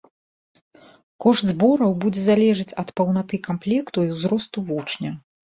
[1.25, 5.15] Кошт збораў будзе залежаць ад паўнаты камплекту і ўзросту вучня.